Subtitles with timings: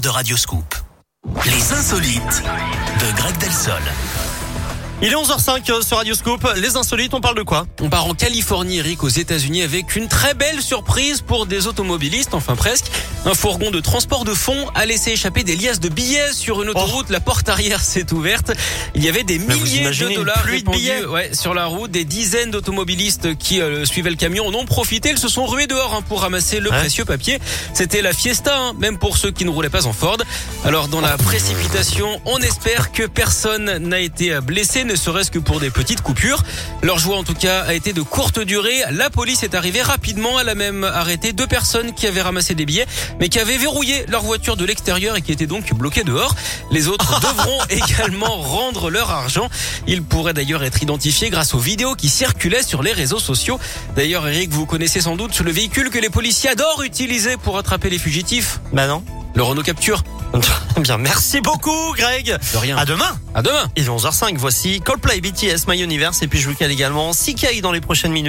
[0.00, 0.74] de Radioscoop.
[1.44, 3.82] Les insolites de Greg Delsol.
[5.06, 6.48] Il est 11h05 euh, sur Radioscope.
[6.56, 10.08] Les insolites, on parle de quoi On part en Californie, Eric, aux États-Unis, avec une
[10.08, 12.86] très belle surprise pour des automobilistes, enfin presque.
[13.26, 16.70] Un fourgon de transport de fonds a laissé échapper des liasses de billets sur une
[16.70, 17.10] autoroute.
[17.10, 18.52] La porte arrière s'est ouverte.
[18.94, 21.90] Il y avait des milliers de dollars pluie de billets ouais, sur la route.
[21.90, 25.10] Des dizaines d'automobilistes qui euh, suivaient le camion en ont profité.
[25.10, 26.78] Ils se sont rués dehors hein, pour ramasser le Ouais.
[26.78, 27.40] précieux papier.
[27.74, 30.16] C'était la fiesta, hein, même pour ceux qui ne roulaient pas en Ford.
[30.64, 35.58] Alors dans la précipitation, on espère que personne n'a été blessé, ne serait-ce que pour
[35.58, 36.44] des petites coupures.
[36.82, 38.84] Leur joie en tout cas a été de courte durée.
[38.92, 40.38] La police est arrivée rapidement.
[40.38, 42.86] Elle a même arrêté deux personnes qui avaient ramassé des billets,
[43.18, 46.36] mais qui avaient verrouillé leur voiture de l'extérieur et qui étaient donc bloquées dehors.
[46.70, 49.48] Les autres devront également rendre leur argent.
[49.88, 53.58] Ils pourraient d'ailleurs être identifiés grâce aux vidéos qui circulaient sur les réseaux sociaux.
[53.96, 57.90] D'ailleurs, Eric, vous connaissez sans doute le véhicule que les policiers adorent utiliser pour attraper
[57.90, 58.60] les fugitifs.
[58.72, 59.02] Bah non.
[59.34, 60.04] Le Renault Capture.
[60.80, 62.36] Bien, merci beaucoup Greg.
[62.52, 62.76] De rien.
[62.76, 63.16] À demain.
[63.34, 63.66] À demain.
[63.76, 64.36] Il est 11h05.
[64.36, 68.12] Voici Coldplay, BTS, My Universe et puis je vous cale également CK dans les prochaines
[68.12, 68.22] minutes.